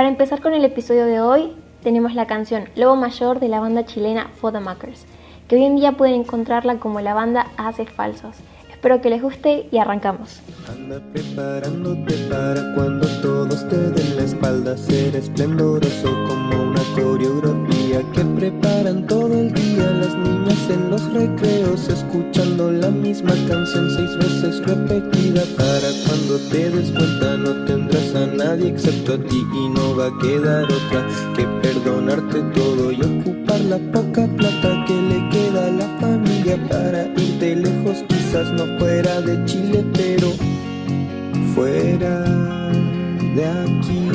[0.00, 3.84] Para empezar con el episodio de hoy, tenemos la canción Lobo Mayor de la banda
[3.84, 5.04] chilena Fotomakers,
[5.46, 8.34] que hoy en día pueden encontrarla como la banda Haces Falsos.
[8.80, 10.40] Espero que les guste y arrancamos.
[10.66, 18.24] Anda preparándote para cuando todos te den la espalda, ser esplendoroso como una coreografía que
[18.24, 24.66] preparan todo el día las niñas en los recreos, escuchando la misma canción seis veces
[24.66, 25.42] repetida.
[25.58, 30.06] Para cuando te des cuenta, no tendrás a nadie excepto a ti y no va
[30.06, 31.06] a quedar otra
[31.36, 36.99] que perdonarte todo y ocupar la poca plata que le queda a la familia para
[38.30, 40.30] quizás no fuera de Chile, pero
[41.52, 42.24] fuera
[43.34, 44.09] de aquí.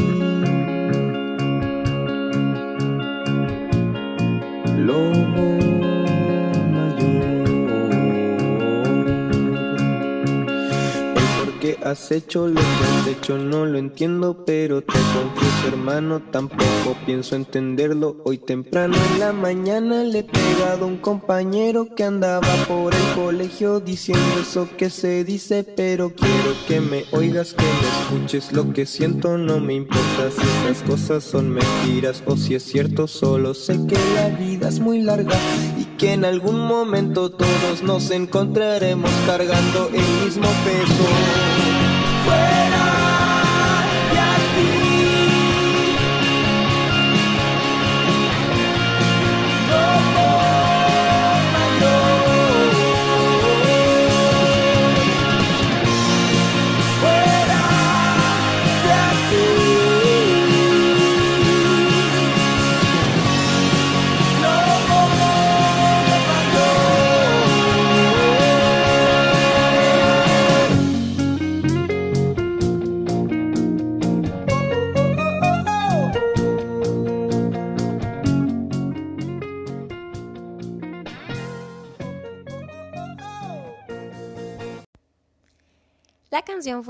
[11.96, 17.38] Has hecho lo que has hecho no lo entiendo, pero te confieso hermano, tampoco pienso
[17.38, 18.18] entenderlo.
[18.26, 23.16] Hoy temprano en la mañana le he pegado a un compañero que andaba por el
[23.16, 28.74] colegio diciendo eso que se dice, pero quiero que me oigas, que me escuches lo
[28.74, 33.54] que siento, no me importa si esas cosas son mentiras o si es cierto, solo
[33.54, 35.38] sé que la vida es muy larga
[35.80, 41.95] y que en algún momento todos nos encontraremos cargando el mismo peso.
[42.26, 42.65] Fuera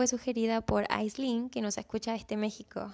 [0.07, 2.93] sugerida por Aislinn, que nos escucha desde México,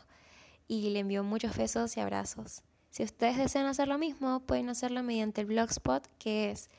[0.67, 2.63] y le envió muchos besos y abrazos.
[2.89, 6.69] Si ustedes desean hacer lo mismo, pueden hacerlo mediante el blogspot que es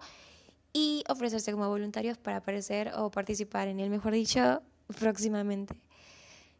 [0.74, 4.62] y ofrecerse como voluntarios para aparecer o participar en el mejor dicho
[5.00, 5.76] próximamente.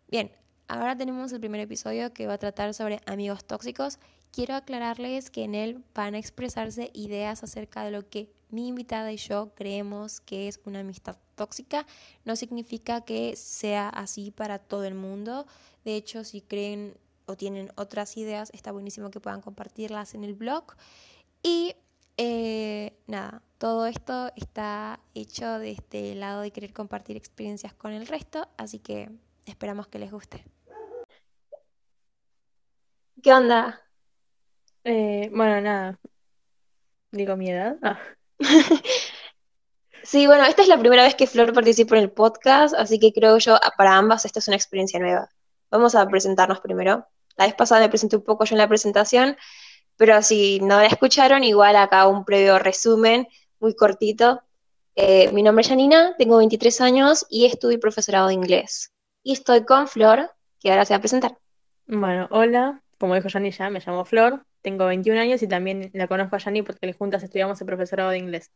[0.10, 0.32] Bien,
[0.68, 4.00] ahora tenemos el primer episodio que va a tratar sobre amigos tóxicos.
[4.34, 9.12] Quiero aclararles que en él van a expresarse ideas acerca de lo que mi invitada
[9.12, 11.86] y yo creemos que es una amistad tóxica.
[12.26, 15.46] No significa que sea así para todo el mundo.
[15.86, 20.34] De hecho, si creen o tienen otras ideas, está buenísimo que puedan compartirlas en el
[20.34, 20.64] blog.
[21.44, 21.76] Y
[22.18, 28.08] eh, nada, todo esto está hecho de este lado de querer compartir experiencias con el
[28.08, 29.12] resto, así que
[29.46, 30.44] esperamos que les guste.
[33.22, 33.80] ¿Qué onda?
[34.84, 36.00] Eh, bueno, nada.
[37.12, 37.78] Digo mi edad.
[37.82, 38.00] Ah.
[40.04, 43.14] Sí, bueno, esta es la primera vez que Flor participa en el podcast, así que
[43.14, 45.30] creo yo, para ambas esta es una experiencia nueva.
[45.72, 47.08] Vamos a presentarnos primero.
[47.38, 49.38] La vez pasada me presenté un poco yo en la presentación,
[49.96, 53.30] pero si no la escucharon, igual acá un previo resumen
[53.60, 54.42] muy cortito.
[54.96, 58.92] Eh, mi nombre es Janina, tengo 23 años y estudio profesorado de inglés.
[59.24, 60.30] Y estoy con Flor,
[60.60, 61.38] que ahora se va a presentar.
[61.88, 62.82] Bueno, hola.
[63.00, 64.46] Como dijo Yanni ya, me llamo Flor.
[64.64, 68.18] Tengo 21 años y también la conozco a Yanni porque juntas estudiamos el profesorado de
[68.18, 68.50] inglés.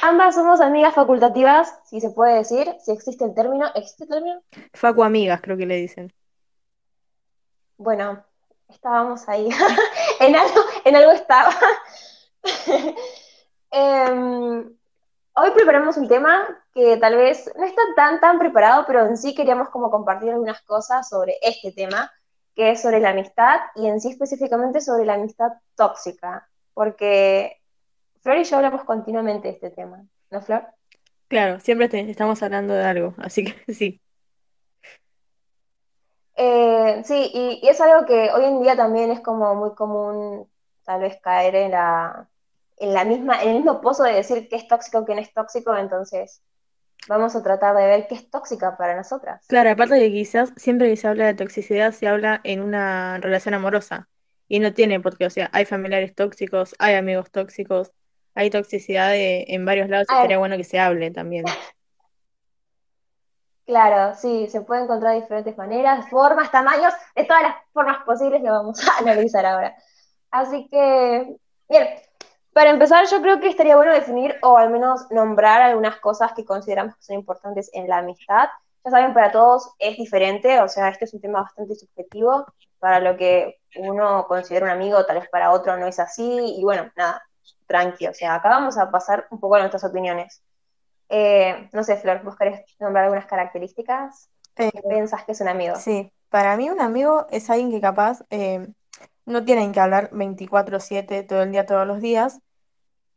[0.00, 3.66] Ambas somos amigas facultativas, si se puede decir, si existe el término.
[3.74, 4.40] ¿Existe el término?
[4.72, 6.12] Facu amigas, creo que le dicen.
[7.76, 8.24] Bueno,
[8.70, 9.48] estábamos ahí.
[10.20, 11.54] en, algo, en algo estaba.
[13.70, 14.60] Em,
[15.34, 19.34] hoy preparamos un tema que tal vez no está tan, tan preparado, pero en sí
[19.34, 22.10] queríamos como compartir algunas cosas sobre este tema,
[22.58, 27.56] que es sobre la amistad y en sí específicamente sobre la amistad tóxica, porque
[28.20, 30.66] Flor y yo hablamos continuamente de este tema, ¿no, Flor?
[31.28, 34.00] Claro, siempre te- estamos hablando de algo, así que sí.
[36.34, 40.50] Eh, sí, y, y es algo que hoy en día también es como muy común
[40.84, 42.28] tal vez caer en la,
[42.78, 45.32] en la misma, en el mismo pozo de decir qué es tóxico, qué no es
[45.32, 46.42] tóxico, entonces
[47.08, 49.46] vamos a tratar de ver qué es tóxica para nosotras.
[49.46, 53.18] Claro, aparte de que quizás siempre que se habla de toxicidad se habla en una
[53.18, 54.08] relación amorosa
[54.46, 57.92] y no tiene porque, o sea, hay familiares tóxicos, hay amigos tóxicos,
[58.34, 60.22] hay toxicidad de- en varios lados y A ver.
[60.22, 61.44] estaría bueno que se hable también.
[63.66, 68.42] Claro, sí, se puede encontrar de diferentes maneras, formas, tamaños, de todas las formas posibles
[68.42, 69.76] lo vamos a analizar ahora.
[70.30, 71.36] Así que,
[71.68, 71.88] bien,
[72.58, 76.44] Para empezar, yo creo que estaría bueno definir o al menos nombrar algunas cosas que
[76.44, 78.48] consideramos que son importantes en la amistad.
[78.84, 82.46] Ya saben, para todos es diferente, o sea, este es un tema bastante subjetivo.
[82.80, 86.56] Para lo que uno considera un amigo, tal vez para otro no es así.
[86.58, 87.22] Y bueno, nada,
[87.68, 88.08] tranqui.
[88.08, 90.42] O sea, acá vamos a pasar un poco a nuestras opiniones.
[91.08, 94.30] Eh, no sé, Flor, ¿vos querés nombrar algunas características?
[94.56, 95.76] ¿Qué Eh, pensás que es un amigo?
[95.76, 98.66] sí, para mí un amigo es alguien que capaz eh,
[99.26, 102.40] no tienen que hablar 24/7 todo el día, todos los días,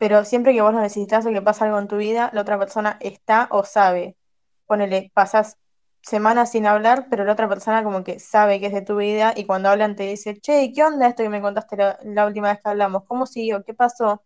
[0.02, 2.58] pero siempre que vos lo necesitas o que pasa algo en tu vida, la otra
[2.58, 4.18] persona está o sabe.
[4.66, 5.60] Ponele, pasas
[6.02, 9.34] semanas sin hablar, pero la otra persona como que sabe que es de tu vida
[9.36, 12.50] y cuando hablan te dice, che, ¿qué onda esto que me contaste la, la última
[12.52, 13.04] vez que hablamos?
[13.06, 13.64] ¿Cómo siguió?
[13.64, 14.24] ¿Qué pasó?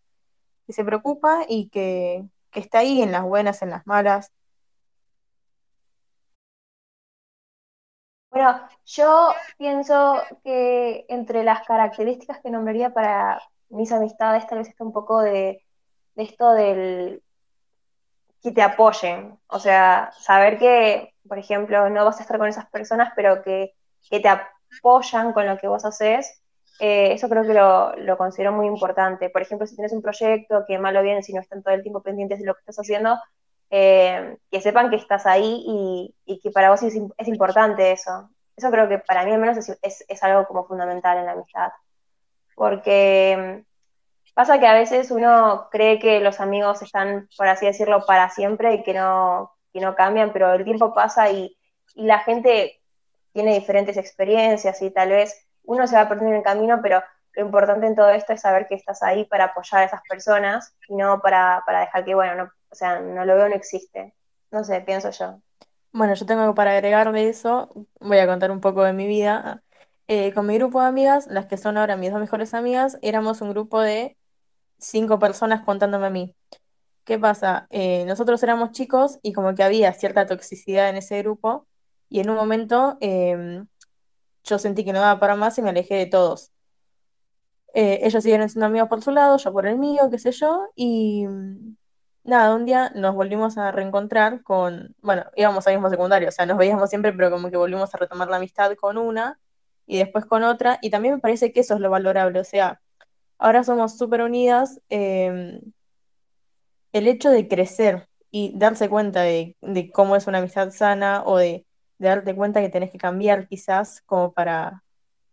[0.67, 4.31] Que se preocupa y que, que está ahí en las buenas, en las malas.
[8.31, 14.83] Bueno, yo pienso que entre las características que nombraría para mis amistades, tal vez está
[14.83, 15.64] un poco de,
[16.15, 17.21] de esto del
[18.41, 19.37] que te apoyen.
[19.47, 23.73] O sea, saber que, por ejemplo, no vas a estar con esas personas, pero que,
[24.09, 26.41] que te apoyan con lo que vos haces,
[26.79, 29.29] eh, eso creo que lo, lo considero muy importante.
[29.29, 31.81] Por ejemplo, si tienes un proyecto, que malo o bien, si no están todo el
[31.81, 33.17] tiempo pendientes de lo que estás haciendo,
[33.71, 38.29] eh, que sepan que estás ahí y, y que para vos es, es importante eso.
[38.55, 41.31] Eso creo que para mí al menos es, es, es algo como fundamental en la
[41.31, 41.71] amistad.
[42.55, 43.63] Porque
[44.35, 48.75] pasa que a veces uno cree que los amigos están, por así decirlo, para siempre
[48.75, 51.57] y que no, que no cambian, pero el tiempo pasa y,
[51.95, 52.79] y la gente
[53.33, 57.01] tiene diferentes experiencias y tal vez uno se va perdiendo en el camino, pero
[57.33, 60.75] lo importante en todo esto es saber que estás ahí para apoyar a esas personas
[60.87, 64.13] y no para, para dejar que, bueno, no, o sea, no lo veo, no existe.
[64.51, 65.39] No sé, pienso yo.
[65.91, 67.69] Bueno, yo tengo para agregar de eso,
[68.01, 69.63] voy a contar un poco de mi vida.
[70.07, 73.41] Eh, con mi grupo de amigas, las que son ahora mis dos mejores amigas, éramos
[73.41, 74.17] un grupo de
[74.79, 76.35] cinco personas contándome a mí.
[77.05, 77.67] ¿Qué pasa?
[77.69, 81.67] Eh, nosotros éramos chicos y como que había cierta toxicidad en ese grupo
[82.09, 83.63] y en un momento eh,
[84.43, 86.51] yo sentí que no daba para más y me alejé de todos.
[87.73, 90.69] Eh, ellos siguieron siendo amigos por su lado, yo por el mío, qué sé yo,
[90.75, 91.75] y mm,
[92.23, 96.45] nada, un día nos volvimos a reencontrar con, bueno, íbamos al mismo secundario, o sea,
[96.45, 99.39] nos veíamos siempre, pero como que volvimos a retomar la amistad con una
[99.85, 102.81] y después con otra, y también me parece que eso es lo valorable, o sea,
[103.37, 105.61] ahora somos súper unidas, eh,
[106.93, 109.55] el hecho de crecer y darse cuenta de,
[109.93, 111.65] cómo es una amistad sana o de,
[111.97, 114.83] darte cuenta que tenés que cambiar quizás como para,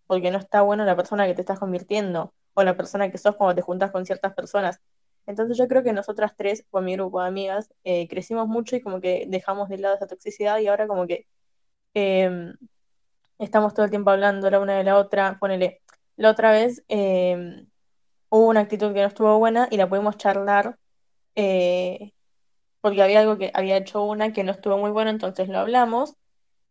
[0.06, 3.36] porque no está bueno la persona que te estás convirtiendo o la persona que sos
[3.36, 4.80] cuando te juntas con ciertas personas.
[5.26, 8.80] Entonces yo creo que nosotras tres, con mi grupo de amigas, eh, crecimos mucho y
[8.82, 11.26] como que dejamos de lado esa toxicidad y ahora como que
[11.94, 12.52] eh,
[13.38, 15.38] estamos todo el tiempo hablando la una de la otra.
[15.40, 15.82] Ponele,
[16.16, 17.66] la otra vez eh,
[18.32, 20.78] hubo una actitud que no estuvo buena y la pudimos charlar
[21.34, 22.12] eh,
[22.80, 26.16] porque había algo que había hecho una que no estuvo muy bueno, entonces lo hablamos,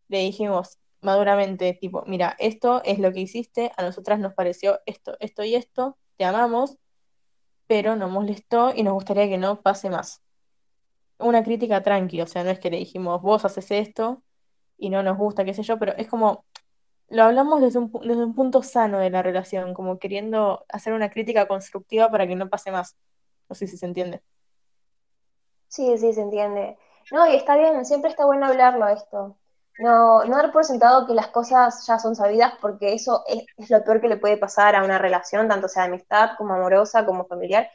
[0.08, 5.18] le dijimos maduramente, tipo, mira, esto es lo que hiciste, a nosotras nos pareció esto,
[5.20, 6.78] esto y esto, te amamos,
[7.68, 10.24] pero nos molestó y nos gustaría que no pase más.
[11.20, 14.24] Una crítica tranqui, o sea, no es que le dijimos, vos haces esto
[14.78, 16.44] y no nos gusta, qué sé yo, pero es como,
[17.12, 21.10] lo hablamos desde un, desde un punto sano de la relación, como queriendo hacer una
[21.10, 22.98] crítica constructiva para que no pase más.
[23.50, 24.24] No sé si se entiende.
[25.68, 26.78] Sí, sí, se entiende.
[27.12, 29.38] No, y está bien, siempre está bueno hablarlo esto.
[29.80, 33.70] No, no dar por sentado que las cosas ya son sabidas, porque eso es, es
[33.70, 37.06] lo peor que le puede pasar a una relación, tanto sea de amistad como amorosa,
[37.06, 37.70] como familiar.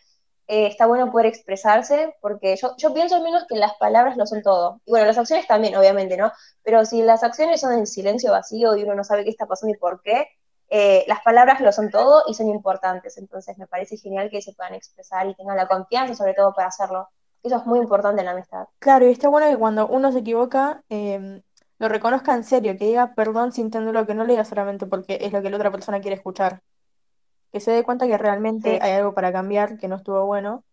[0.49, 4.43] Eh, está bueno poder expresarse, porque yo, pienso al menos que las palabras lo son
[4.43, 4.81] todo.
[4.85, 6.33] Y bueno, las acciones también, obviamente, ¿no?
[6.63, 9.75] Pero si las acciones son en silencio vacío y uno no sabe qué está pasando
[9.75, 10.29] y por qué,
[10.69, 13.19] eh, las palabras lo son todo y son importantes.
[13.19, 16.69] Entonces me parece genial que se puedan expresar y tengan la confianza, sobre todo, para
[16.69, 17.09] hacerlo.
[17.43, 18.67] Eso es muy importante en la amistad.
[18.79, 21.43] Claro, y está bueno que cuando uno se equivoca, eh,
[21.79, 25.33] lo reconozca en serio, que diga perdón sintiéndolo, que no lo diga solamente porque es
[25.33, 26.63] lo que la otra persona quiere escuchar.
[27.53, 30.65] Que se dé cuenta que realmente Sí, hay algo para cambiar, que no estuvo bueno,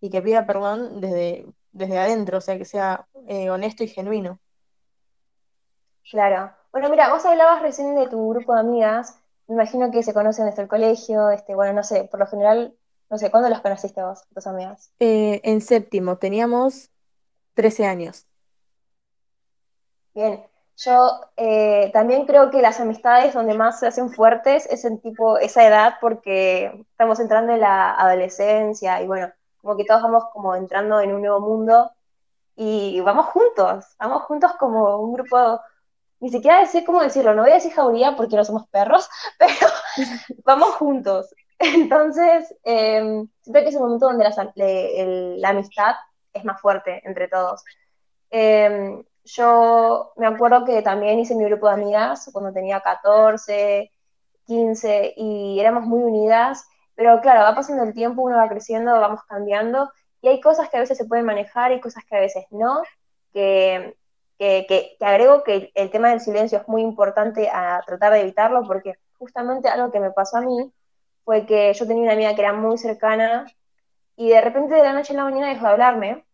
[0.00, 4.40] y que pida perdón desde, desde adentro, o sea, que sea eh, honesto y genuino.
[6.10, 6.52] claro.
[6.72, 9.20] Bueno, mira, vos hablabas recién de tu grupo de amigas.
[9.46, 12.76] Me imagino que se conocen desde el colegio, este, bueno, no sé, por lo general,
[13.10, 14.92] no sé, ¿cuándo los conociste vos, tus amigas?
[15.00, 16.90] Eh, en séptimo teníamos
[17.54, 18.26] 13 años.
[20.14, 20.44] Bien,
[20.78, 25.38] yo eh, también creo que las amistades donde más se hacen fuertes es en tipo
[25.38, 30.54] esa edad porque estamos entrando en la adolescencia y bueno, como que todos vamos como
[30.54, 31.90] entrando en un nuevo mundo
[32.54, 35.60] y vamos juntos, vamos juntos como un grupo,
[36.20, 39.08] ni siquiera sé cómo decirlo, no voy a decir jauría porque no somos perros,
[39.38, 39.54] pero
[40.44, 41.34] vamos juntos.
[41.58, 44.52] Entonces, eh, siento que es un momento donde la,
[45.38, 45.94] la, amistad
[46.32, 47.64] es más fuerte entre todos.
[48.30, 53.90] Eh, yo me acuerdo que también hice mi grupo de amigas cuando tenía 14,
[54.46, 59.20] 15 y éramos muy unidas, pero claro, va pasando el tiempo, uno va creciendo, vamos
[59.28, 59.90] cambiando
[60.22, 62.82] y hay cosas que a veces se pueden manejar y cosas que a veces no,
[63.32, 63.96] que,
[64.38, 68.20] que, que, que agrego que el tema del silencio es muy importante a tratar de
[68.20, 70.72] evitarlo porque justamente algo que me pasó a mí
[71.24, 73.46] fue que yo tenía una amiga que era muy cercana
[74.16, 76.24] y de repente de la noche a la mañana dejó de hablarme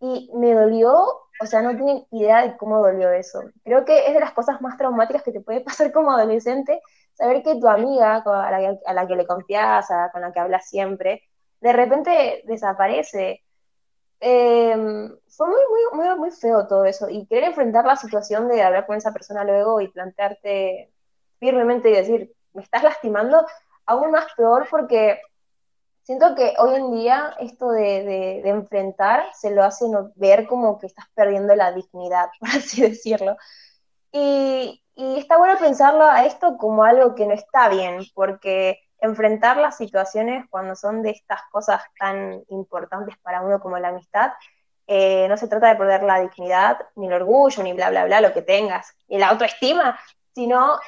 [0.00, 3.42] y me dolió, o sea, no tienen idea de cómo dolió eso.
[3.64, 6.80] Creo que es de las cosas más traumáticas que te puede pasar como adolescente,
[7.12, 10.40] saber que tu amiga a la que, a la que le confías, con la que
[10.40, 11.22] hablas siempre,
[11.60, 13.42] de repente desaparece.
[14.20, 14.76] Eh,
[15.28, 15.58] fue muy,
[15.92, 19.12] muy, muy, muy feo todo eso y querer enfrentar la situación de hablar con esa
[19.12, 20.92] persona luego y plantearte
[21.38, 23.44] firmemente y decir, me estás lastimando,
[23.86, 25.20] aún más peor porque
[26.04, 31.06] siento que hoy en día esto de, enfrentar se lo hace ver como que estás
[31.14, 33.36] perdiendo la dignidad, por así decirlo.
[34.12, 39.56] Y, y está bueno pensarlo a esto como algo que no está bien, porque enfrentar
[39.56, 44.32] las situaciones cuando son de estas cosas tan importantes para uno como la amistad,
[44.86, 48.20] eh, no se trata de perder la dignidad, ni el orgullo, ni bla, bla, bla,
[48.20, 49.98] lo que tengas, ni la autoestima,
[50.34, 50.78] sino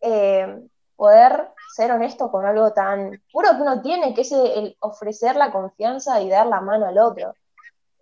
[0.00, 0.60] eh,
[0.96, 5.50] poder ser honesto con algo tan puro que uno tiene, que es el ofrecer la
[5.50, 7.34] confianza y dar la mano al otro.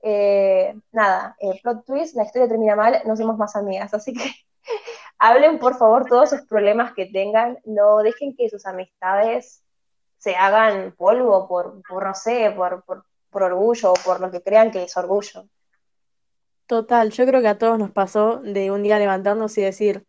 [0.02, 4.25] Eh, nada, plot twist, la historia termina mal, no somos más amigas, así que
[5.19, 9.62] hablen por favor todos esos problemas que tengan, no dejen que sus amistades
[10.19, 14.43] se hagan polvo por, por no sé, por, por, por orgullo o por lo que
[14.43, 15.47] crean que es orgullo.
[16.67, 20.07] Total, yo creo que a todos nos pasó de un día levantarnos y decir,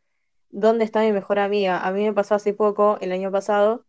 [0.53, 1.85] ¿dónde está mi mejor amiga?
[1.85, 3.85] A mí me pasó hace poco, el año pasado,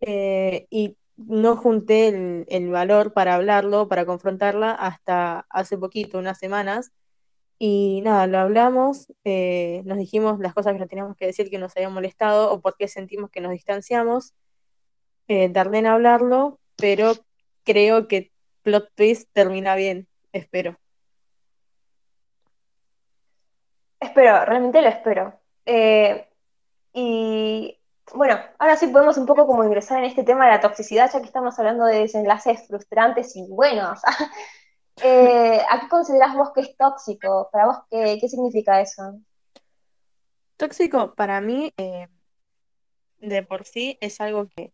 [0.00, 2.08] eh, y no junté
[2.48, 6.92] el, valor para hablarlo, para confrontarla, hasta hace poquito, unas semanas.
[7.58, 11.58] Y nada, lo hablamos, eh, nos dijimos las cosas que nos teníamos que decir que
[11.58, 14.34] nos habían molestado o por qué sentimos que nos distanciamos.
[15.28, 17.12] Eh, tardé en hablarlo, pero
[17.64, 18.32] creo que
[18.62, 20.78] plot twist termina bien, espero.
[24.00, 25.43] Espero, realmente lo espero.
[25.66, 26.28] Eh,
[26.92, 27.78] y
[28.12, 31.20] bueno, ahora sí podemos un poco como ingresar en este tema de la toxicidad, ya
[31.20, 34.00] que estamos hablando de desenlaces frustrantes y buenos.
[35.02, 37.48] eh, ¿A qué consideras vos que es tóxico?
[37.50, 39.20] ¿Para vos qué, qué significa eso?
[40.56, 42.08] Tóxico para mí, eh,
[43.18, 44.72] de por sí, es algo que...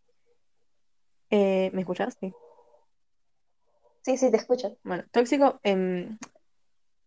[1.30, 2.16] Eh, ¿Me escuchas?
[2.20, 2.34] Sí.
[4.02, 4.76] Sí, sí, te escucho.
[4.82, 6.18] Bueno, tóxico, en,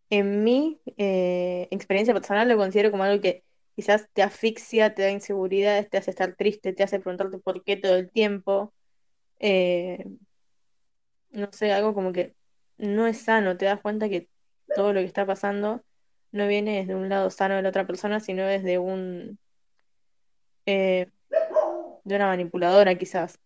[0.10, 3.44] en mi experiencia personal lo considero como algo que
[3.75, 7.77] quizás te asfixia, te da inseguridad, te hace estar triste, te hace preguntarte por qué
[7.77, 8.74] todo el tiempo.
[9.39, 10.06] Eh,
[11.32, 12.36] no sé, algo como que
[12.77, 14.30] no es sano, te das cuenta que
[14.75, 15.84] todo lo que está pasando
[16.32, 19.38] no viene desde un lado sano de la otra persona, sino desde un...
[20.65, 21.10] Eh,
[22.03, 23.39] de una manipuladora quizás.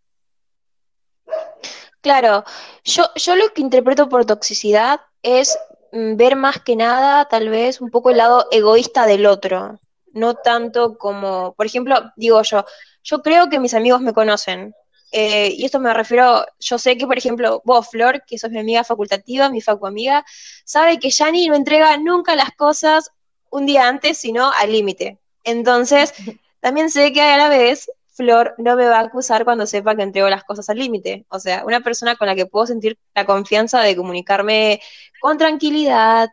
[2.01, 2.43] Claro,
[2.83, 5.57] yo, yo lo que interpreto por toxicidad es
[5.91, 9.79] mm, ver más que nada tal vez un poco el lado egoísta del otro
[10.13, 12.65] no tanto como, por ejemplo, digo yo,
[13.03, 14.73] yo creo que mis amigos me conocen.
[15.11, 18.59] Eh, y esto me refiero, yo sé que, por ejemplo, vos, Flor, que sos mi
[18.59, 20.25] amiga facultativa, mi facu amiga,
[20.65, 23.11] sabe que Yani no entrega nunca las cosas
[23.49, 25.17] un día antes, sino al límite.
[25.43, 26.13] Entonces,
[26.59, 30.01] también sé que a la vez Flor no me va a acusar cuando sepa que
[30.01, 31.25] entrego las cosas al límite.
[31.29, 34.81] O sea, una persona con la que puedo sentir la confianza de comunicarme
[35.21, 36.29] con tranquilidad,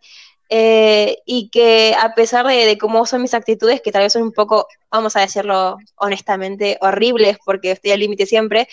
[0.48, 4.32] eh, y que a pesar de, cómo son mis actitudes, que tal vez son un
[4.32, 8.68] poco, vamos a decirlo honestamente, horribles, porque estoy al límite siempre,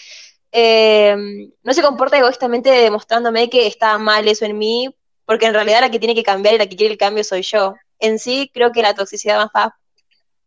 [0.52, 1.16] eh,
[1.64, 4.94] no se comporta egoístamente demostrándome que está mal eso en mí,
[5.26, 7.42] porque en realidad la que tiene que cambiar y la que quiere el cambio soy
[7.44, 7.76] yo.
[8.00, 9.78] En sí, creo que la toxicidad va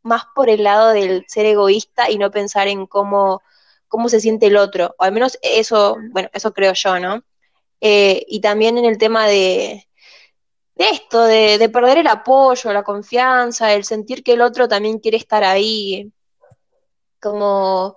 [0.03, 3.43] más por el lado del ser egoísta y no pensar en cómo,
[3.89, 7.23] cómo se siente el otro, o al menos eso, bueno, eso creo yo, ¿no?
[7.81, 9.87] Eh, y también en el tema de,
[10.77, 15.17] de esto, de, perder el apoyo, la confianza, el sentir que el otro también quiere
[15.17, 16.13] estar ahí,
[17.21, 17.97] como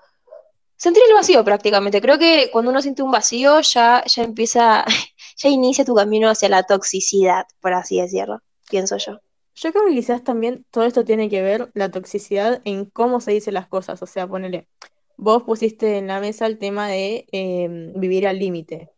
[0.76, 2.02] sentir el vacío prácticamente.
[2.02, 4.86] Creo que cuando uno siente un vacío ya, ya empieza,
[5.38, 9.20] ya inicia tu camino hacia la toxicidad, por así decirlo, pienso yo.
[9.56, 13.32] Yo creo que quizás también todo esto tiene que ver la toxicidad en cómo se
[13.32, 14.02] dicen las cosas.
[14.04, 14.68] O sea, ponele,
[15.18, 18.92] vos pusiste en la mesa el tema de eh, vivir al límite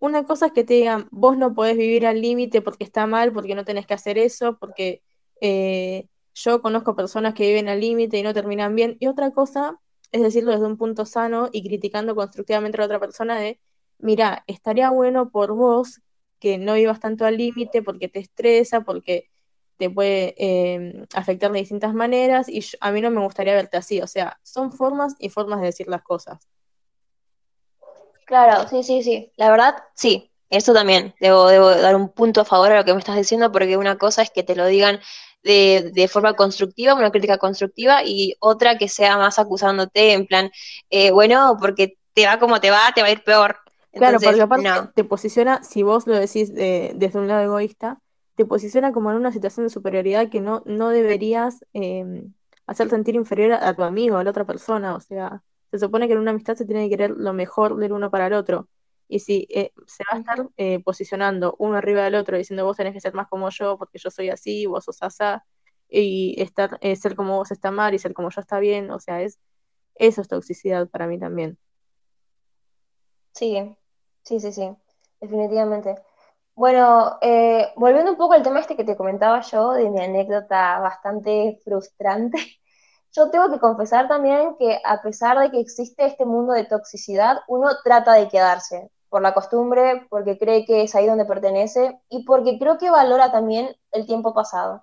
[0.00, 3.32] una cosa es que te digan, vos no podés vivir al límite porque está mal,
[3.32, 5.02] porque no tenés que hacer eso, porque
[5.40, 8.96] eh, yo conozco personas que viven al límite y no terminan bien.
[9.00, 9.78] Y otra cosa
[10.12, 13.60] es decirlo desde un punto sano y criticando constructivamente a la otra persona de,
[13.98, 16.00] mira, estaría bueno por vos
[16.38, 19.28] que no vivas tanto al límite porque te estresa, porque
[19.76, 24.00] te puede eh, afectar de distintas maneras y a mí no me gustaría verte así,
[24.00, 26.48] o sea, son formas y formas de decir las cosas.
[28.28, 32.44] Claro, sí, sí, sí, la verdad, sí, eso también, debo, debo dar un punto a
[32.44, 35.00] favor a lo que me estás diciendo porque una cosa es que te lo digan
[35.42, 40.50] de, de, forma constructiva, una crítica constructiva, y otra que sea más acusándote en plan,
[40.90, 43.56] eh, bueno, porque te va como te va, te va a ir peor.
[43.92, 47.98] claro, porque aparte te posiciona, si vos lo decís desde un lado egoísta,
[48.34, 52.22] te posiciona como en una situación de superioridad que no, no deberías eh,
[52.66, 54.94] hacer sentir inferior a, tu amigo, a la otra persona.
[54.94, 57.92] O sea, se supone que en una amistad se tiene que querer lo mejor del
[57.92, 58.68] uno para el otro.
[59.08, 62.76] Y si eh, se va a estar eh, posicionando uno arriba del otro, diciendo vos
[62.76, 65.44] tenés que ser más como yo porque yo soy así, vos sos asá,
[65.88, 69.22] y estar, ser como vos está mal y ser como yo está bien, o sea,
[69.22, 69.38] es
[69.98, 71.58] eso es toxicidad para mí también.
[73.32, 73.76] Sí,
[74.22, 74.70] sí, sí, sí,
[75.20, 75.96] definitivamente.
[76.54, 80.80] Bueno, eh, volviendo un poco al tema este que te comentaba yo, de mi anécdota
[80.80, 82.38] bastante frustrante,
[83.12, 87.38] yo tengo que confesar también que a pesar de que existe este mundo de toxicidad,
[87.48, 92.24] uno trata de quedarse por la costumbre, porque cree que es ahí donde pertenece y
[92.24, 94.82] porque creo que valora también el tiempo pasado.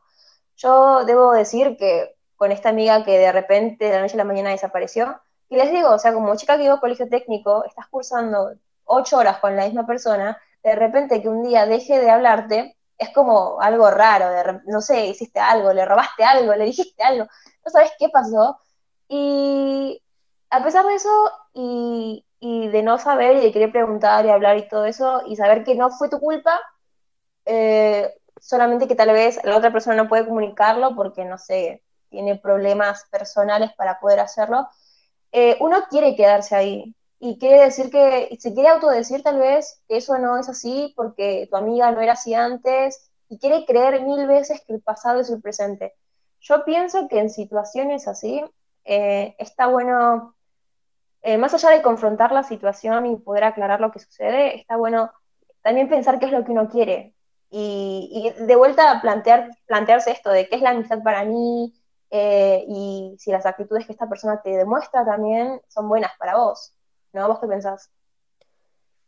[0.58, 4.24] Yo debo decir que con esta amiga que de repente de la noche a la
[4.24, 7.88] mañana desapareció, y les digo, o sea, como chica que iba a colegio técnico, estás
[7.90, 8.54] cursando
[8.86, 13.10] ocho horas con la misma persona, de repente que un día deje de hablarte, es
[13.12, 17.28] como algo raro, de, no sé, hiciste algo, le robaste algo, le dijiste algo,
[17.66, 18.60] no sabes qué pasó.
[19.08, 20.02] Y
[20.50, 24.68] a pesar de eso, y, de no saber y de querer preguntar y hablar y
[24.68, 26.60] todo eso, y saber que no fue tu culpa,
[27.46, 32.38] eh, solamente que tal vez la otra persona no puede comunicarlo porque, no sé, tiene
[32.38, 34.68] problemas personales para poder hacerlo,
[35.32, 39.98] eh, uno quiere quedarse ahí y quiere decir que, se quiere autodecir tal vez que
[39.98, 44.28] eso no es así porque tu amiga no era así antes y quiere creer mil
[44.28, 45.94] veces que el pasado es el presente.
[46.48, 48.44] Yo pienso que en situaciones así
[48.84, 50.36] eh, está bueno,
[51.24, 55.12] eh, más allá de confrontar la situación y poder aclarar lo que sucede, está bueno
[55.64, 57.16] también pensar qué es lo que uno quiere.
[57.50, 61.74] Y, de vuelta plantear, plantearse esto de qué es la amistad para mí
[62.12, 66.76] eh, y si las actitudes que esta persona te demuestra también son buenas para vos.
[67.14, 67.28] ¿no?
[67.28, 67.90] ¿Vos qué pensás?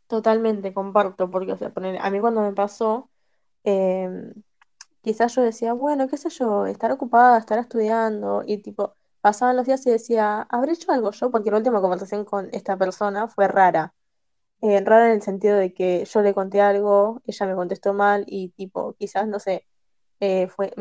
[0.08, 1.54] Totalmente, comparto, porque,
[2.00, 3.10] a mí cuando me pasó,
[3.62, 4.32] em,
[5.08, 9.66] quizás yo decía, bueno, qué sé yo, estar ocupada, estar estudiando, y tipo, pasaban los
[9.66, 11.30] días y decía, ¿habré hecho algo yo?
[11.30, 13.94] Porque la última conversación con esta persona fue rara.
[14.62, 18.24] Eh, rara en el sentido de que yo le conté algo, ella me contestó mal,
[18.26, 19.66] y tipo, quizás, no sé,
[20.20, 20.72] eh, fue,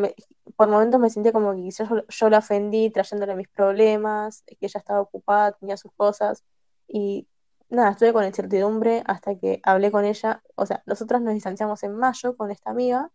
[0.55, 4.57] por momentos me sentía como que quizás yo, yo la ofendí trayéndole mis problemas, que
[4.61, 6.43] ella estaba ocupada, tenía sus cosas
[6.87, 7.27] y
[7.69, 10.43] nada, estuve con incertidumbre hasta que hablé con ella.
[10.55, 13.11] O sea, nosotras nos distanciamos en mayo con esta amiga.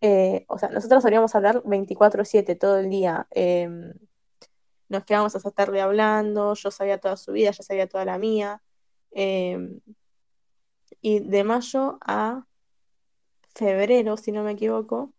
[0.00, 3.26] Eh, o sea, nosotros solíamos hablar 24/7 todo el día.
[3.30, 3.92] Em,
[4.88, 8.62] nos quedábamos hasta tarde hablando, yo sabía toda su vida, ella sabía toda la mía.
[9.12, 9.80] Em,
[11.00, 12.46] y de mayo a
[13.54, 15.12] febrero, si no me equivoco,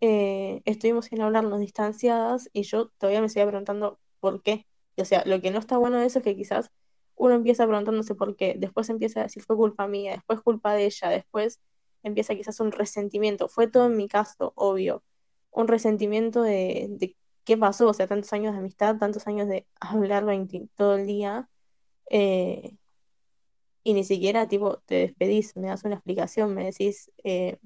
[0.00, 4.66] eh, estuvimos sin hablarnos distanciadas y yo todavía me seguía preguntando por qué.
[4.98, 6.70] o sea, lo que no está bueno de eso es que quizás
[7.16, 10.86] uno empieza preguntándose por qué, después empieza a decir fue culpa mía, después culpa de
[10.86, 11.60] ella, después
[12.06, 13.48] empieza quizás un resentimiento.
[13.48, 15.04] Fue todo en mi caso, obvio,
[15.50, 20.24] un resentimiento de, qué pasó, o sea, tantos años de amistad, tantos años de hablar
[20.76, 21.48] todo el día,
[22.10, 22.76] eh,
[23.84, 27.58] y ni siquiera, tipo, te despedís, me das una explicación, me decís, eh,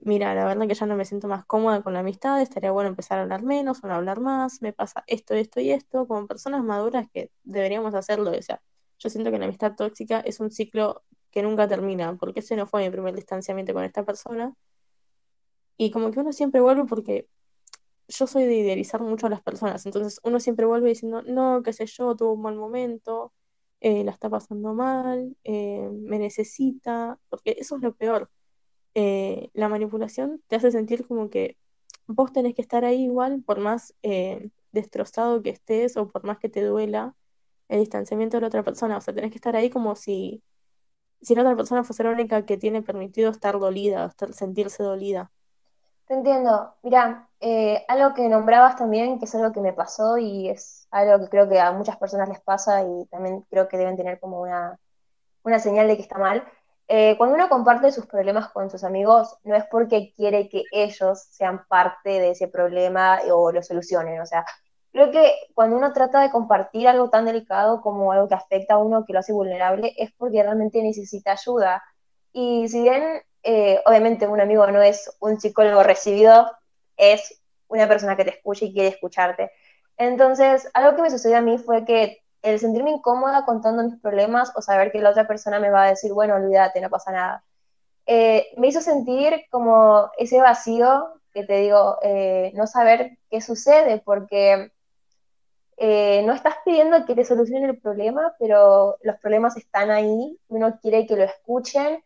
[0.00, 2.88] mira, la verdad que ya no me siento más cómoda con la amistad, estaría bueno
[2.88, 6.26] empezar a hablar menos o no hablar más, me pasa esto, esto y esto, como
[6.26, 8.62] personas maduras que deberíamos hacerlo, o sea,
[8.98, 12.66] yo siento que la amistad tóxica es un ciclo que nunca termina, porque ese no
[12.66, 14.54] fue mi primer distanciamiento con esta persona,
[15.76, 17.26] y como que uno siempre vuelve porque
[18.08, 21.72] yo soy de idealizar mucho a las personas, entonces uno siempre vuelve diciendo, no, qué
[21.72, 23.32] sé yo, tuvo un mal momento,
[23.80, 28.30] eh, la está pasando mal, eh, me necesita, porque eso es lo peor
[28.94, 31.56] eh, la manipulación te hace sentir como que
[32.06, 33.94] vos tenés que estar ahí igual, por más
[34.72, 37.14] destrozado que estés o por más que te duela
[37.68, 38.96] el distanciamiento de la otra persona.
[38.98, 40.42] O sea, tenés que estar ahí como si,
[41.20, 45.30] si la otra persona fuese la única que tiene permitido estar dolida, estar, sentirse dolida.
[46.06, 46.74] Te entiendo.
[46.82, 51.24] Mira, eh, algo que nombrabas también, que es algo que me pasó y es algo
[51.24, 54.40] que creo que a muchas personas les pasa y también creo que deben tener como
[54.40, 54.78] una,
[55.44, 56.44] una señal de que está mal,
[56.92, 61.20] eh, cuando uno comparte sus problemas con sus amigos, no es porque quiere que ellos
[61.30, 64.20] sean parte de ese problema o lo solucionen.
[64.20, 64.44] O sea,
[64.92, 68.78] creo que cuando uno trata de compartir algo tan delicado como algo que afecta a
[68.78, 71.82] uno, que lo hace vulnerable, es porque realmente necesita ayuda.
[72.32, 76.50] Y si bien, eh, obviamente, un amigo no es un psicólogo recibido,
[76.96, 79.50] es una persona que te escucha y quiere escucharte.
[79.96, 84.52] Entonces, algo que me sucedió a mí fue que el sentirme incómoda contando mis problemas
[84.56, 87.44] o saber que la otra persona me va a decir, bueno, olvídate, no pasa nada,
[88.06, 94.02] eh, me hizo sentir como ese vacío que te digo, eh, no saber qué sucede,
[94.04, 94.72] porque
[95.82, 100.78] eh, no estás pidiendo que te solucione el problema, pero los problemas están ahí, uno
[100.78, 102.04] quiere que lo escuchen,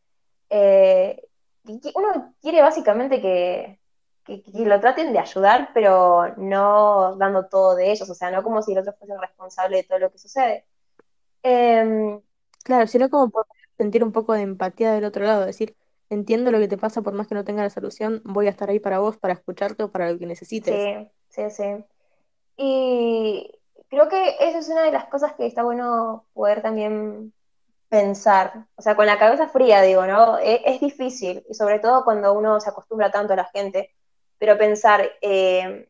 [1.97, 3.81] uno quiere básicamente que,
[4.25, 8.63] que, lo traten de ayudar, pero no dando todo de ellos, o sea, no como
[8.63, 10.67] si el otro fuese responsable de todo lo que sucede.
[11.43, 12.21] Em,
[12.63, 15.75] claro, sino como por sentir un poco de empatía del otro lado, decir,
[16.11, 18.71] entiendo lo que te pasa, por más que no tenga la solución, voy a estar
[18.71, 20.81] ahí para vos, para escucharte o para lo que necesites.
[20.81, 21.85] Sí, sí, sí.
[22.57, 23.51] Y
[23.95, 27.33] creo que eso es una de las cosas que está bueno poder también
[27.89, 30.39] pensar, o sea, con la cabeza fría, digo, ¿no?
[30.39, 33.95] Es, es difícil, y sobre todo cuando uno se acostumbra tanto a la gente,
[34.39, 35.89] pero pensar, eh,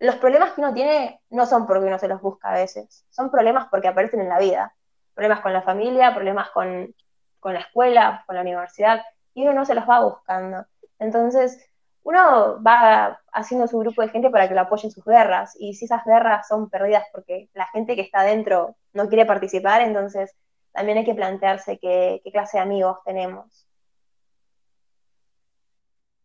[0.00, 3.30] los problemas que uno tiene no son porque uno se los busca a veces, son
[3.30, 4.74] problemas porque aparecen en la vida.
[5.14, 6.94] Problemas con la familia, problemas con,
[7.42, 9.02] la escuela, con la universidad,
[9.34, 10.64] y uno no se los va buscando.
[11.00, 11.68] Entonces,
[12.02, 15.74] uno va haciendo su grupo de gente para que lo apoye en sus guerras, y
[15.74, 20.34] si esas guerras son perdidas porque la gente que está dentro no quiere participar, entonces
[20.72, 23.68] también hay que plantearse qué clase de amigos tenemos.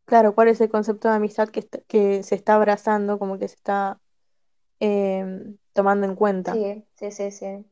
[0.05, 3.55] Claro, ¿cuál es el concepto de amistad que, que se está abrazando, como que se
[3.55, 3.99] está
[4.79, 6.53] em, tomando en cuenta?
[6.53, 7.65] Sí, sí, sí, sí.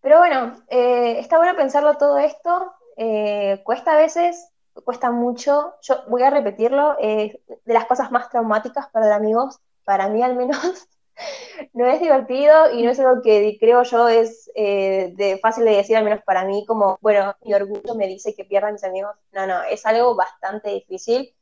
[0.00, 2.72] Pero bueno, eh, está bueno pensarlo todo esto.
[2.96, 4.51] Eh, cuesta a veces,
[4.84, 5.74] cuesta mucho.
[5.82, 10.88] Yo voy a repetirlo, de las cosas más traumáticas los amigos, para mí al menos,
[11.72, 15.76] no es divertido y no es algo que creo yo es eh, de fácil de
[15.76, 18.84] decir, al menos para mí, como, bueno, mi orgullo me dice que pierda a mis
[18.84, 19.16] amigos.
[19.32, 21.34] No, no, es algo bastante difícil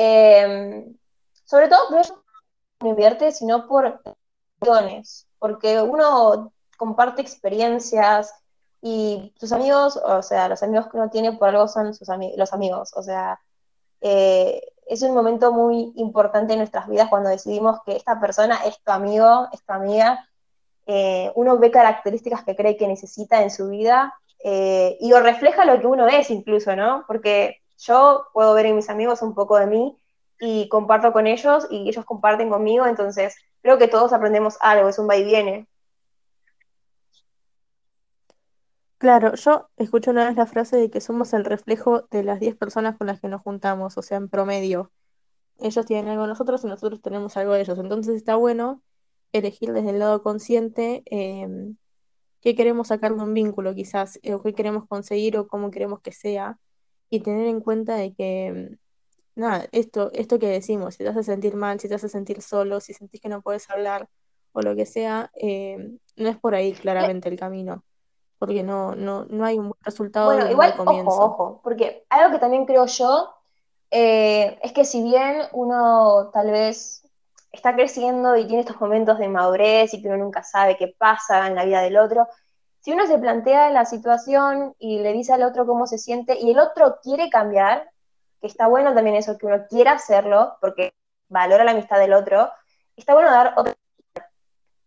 [0.00, 0.96] Em,
[1.44, 2.24] sobre todo, no
[2.82, 4.00] me divierte, sino por
[5.40, 8.32] porque uno comparte experiencias
[8.80, 12.52] y sus amigos, o sea, los amigos que uno tiene por algo son sus los
[12.52, 13.40] amigos, o sea,
[14.00, 18.80] eh, es un momento muy importante en nuestras vidas cuando decidimos que esta persona es
[18.82, 20.28] tu amigo, es tu amiga,
[20.86, 25.64] eh, uno ve características que cree que necesita en su vida eh, y o refleja
[25.64, 27.04] lo que uno es incluso, ¿no?
[27.06, 29.98] Porque yo puedo ver en mis amigos un poco de mí
[30.40, 34.98] y comparto con ellos y ellos comparten conmigo, entonces creo que todos aprendemos algo, es
[34.98, 35.66] un va y viene.
[38.98, 42.56] Claro, yo escucho una vez la frase de que somos el reflejo de las 10
[42.56, 44.90] personas con las que nos juntamos, o sea, en promedio.
[45.60, 47.78] Ellos tienen algo de nosotros y nosotros tenemos algo de ellos.
[47.78, 48.82] Entonces está bueno
[49.32, 51.76] elegir desde el lado consciente em,
[52.42, 56.12] qué queremos sacar de un vínculo, quizás, o qué queremos conseguir o cómo queremos que
[56.12, 56.58] sea
[57.10, 58.78] y tener en cuenta de que,
[59.36, 62.80] nada, esto, esto que decimos, si te hace sentir mal, si te hace sentir solo,
[62.80, 64.08] si sentís que no puedes hablar
[64.52, 65.78] o lo que sea, eh,
[66.16, 67.84] no es por ahí claramente el camino,
[68.38, 71.10] porque no, no, no hay un buen resultado bueno, igual, comienzo.
[71.10, 73.34] Ojo, ojo, porque algo que también creo yo
[73.90, 77.02] eh, es que si bien uno tal vez
[77.50, 81.46] está creciendo y tiene estos momentos de madurez y que uno nunca sabe qué pasa
[81.46, 82.28] en la vida del otro,
[82.80, 86.50] si uno se plantea la situación y le dice al otro cómo se siente y
[86.50, 87.90] el otro quiere cambiar,
[88.40, 90.94] que está bueno también eso, que uno quiera hacerlo, porque
[91.28, 92.50] valora la amistad del otro,
[92.96, 93.74] está bueno dar otra.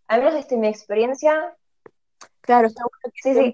[0.07, 1.55] Al menos desde mi experiencia.
[2.41, 3.53] Claro, está bueno que, siempre,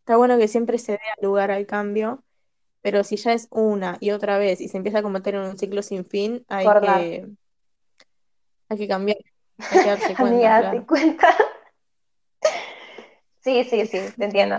[0.00, 2.22] Está bueno que siempre se dé lugar al cambio,
[2.82, 5.58] pero si ya es una y otra vez y se empieza a cometer en un
[5.58, 7.26] ciclo sin fin, hay que,
[8.68, 9.18] hay que cambiar.
[9.58, 10.84] Hay que darse cuenta.
[10.86, 11.28] cuenta.
[13.40, 14.58] Sí, sí, sí, te entiendo.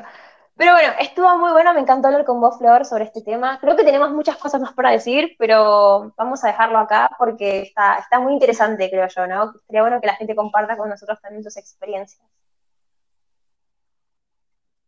[0.56, 3.60] Pero bueno, estuvo muy bueno, me encantó hablar con vos, Flor, sobre este tema.
[3.60, 7.96] Creo que tenemos muchas cosas más para decir, pero vamos a dejarlo acá porque está,
[7.96, 9.54] está muy interesante, creo yo, ¿no?
[9.66, 12.22] Sería bueno que la gente comparta con nosotros también sus experiencias.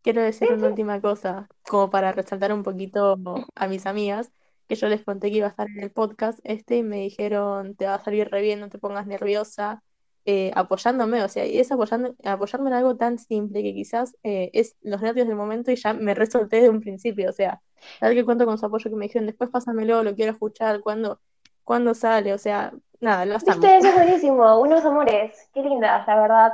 [0.08, 3.18] Quiero decir una última cosa, como para resaltar un poquito
[3.56, 4.32] a mis amigas,
[4.70, 7.76] que yo les conté que iba a estar en el podcast este y me dijeron,
[7.76, 9.84] te va a salir re bien, no te pongas nerviosa,
[10.24, 14.50] eh, apoyándome, o sea, y es apoyando, apoyarme en algo tan simple que quizás eh,
[14.54, 17.62] es los nervios del momento y ya me resolté de un principio, o sea,
[18.00, 21.20] tal que cuento con su apoyo que me dijeron, después pásamelo, lo quiero escuchar, cuando
[21.66, 23.60] cuando sale, o sea, nada, lo hacemos.
[23.60, 26.54] Viste, eso es buenísimo, unos amores, qué lindas, la verdad.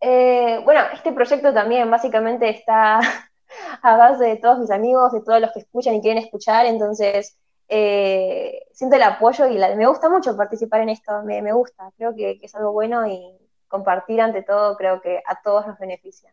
[0.00, 3.00] Eh, bueno, este proyecto también básicamente está
[3.82, 7.36] a base de todos mis amigos, de todos los que escuchan y quieren escuchar, entonces
[7.68, 12.38] eh, siento el apoyo y me gusta mucho participar en esto, me, gusta, creo que,
[12.40, 16.32] es algo bueno y compartir ante todo creo que a todos nos beneficia.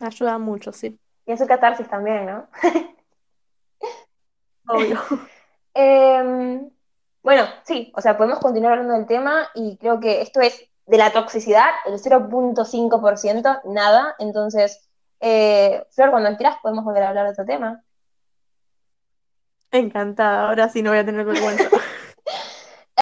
[0.00, 0.98] Ayuda mucho, sí.
[1.26, 2.48] Y en su catarsis también, ¿no?
[4.68, 4.98] Obvio.
[5.80, 6.68] Em,
[7.22, 10.96] bueno, sí, o sea, podemos continuar hablando del tema y creo que esto es de
[10.96, 14.16] la toxicidad, el 0.5%, nada.
[14.18, 14.88] Entonces,
[15.20, 17.82] eh, Flor, cuando quieras podemos volver a hablar de otro tema.
[19.70, 21.68] Encantada, ahora sí no voy a tener vergüenza.